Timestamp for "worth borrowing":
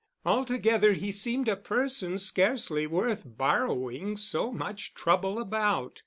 2.87-4.17